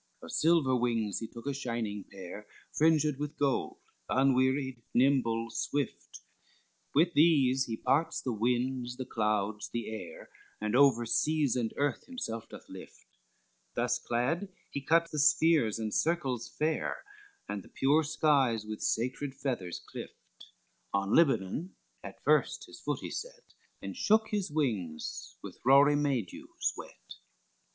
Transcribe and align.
XIV 0.01 0.25
Of 0.25 0.31
silver 0.31 0.75
wings 0.75 1.19
he 1.19 1.27
took 1.27 1.45
a 1.45 1.53
shining 1.53 2.05
pair, 2.05 2.47
Fringed 2.75 3.17
with 3.19 3.37
gold, 3.37 3.77
unwearied, 4.09 4.81
nimble, 4.95 5.51
swift; 5.51 6.21
With 6.95 7.13
these 7.13 7.65
he 7.65 7.77
parts 7.77 8.19
the 8.19 8.33
winds, 8.33 8.97
the 8.97 9.05
clouds, 9.05 9.69
the 9.69 9.91
air, 9.91 10.31
And 10.59 10.75
over 10.75 11.05
seas 11.05 11.55
and 11.55 11.71
earth 11.77 12.07
himself 12.07 12.49
doth 12.49 12.67
lift, 12.67 13.19
Thus 13.75 13.99
clad 13.99 14.51
he 14.71 14.81
cut 14.81 15.11
the 15.11 15.19
spheres 15.19 15.77
and 15.77 15.93
circles 15.93 16.49
fair, 16.49 17.03
And 17.47 17.61
the 17.61 17.69
pure 17.69 18.01
skies 18.01 18.65
with 18.65 18.81
sacred 18.81 19.35
feathers 19.35 19.83
clift; 19.87 20.47
On 20.95 21.11
Libanon 21.11 21.75
at 22.03 22.23
first 22.23 22.65
his 22.65 22.79
foot 22.79 23.01
he 23.01 23.11
set, 23.11 23.53
And 23.83 23.95
shook 23.95 24.29
his 24.29 24.49
wings 24.49 25.37
with 25.43 25.59
rory 25.63 25.95
May 25.95 26.23
dews 26.23 26.73
wet. 26.75 27.17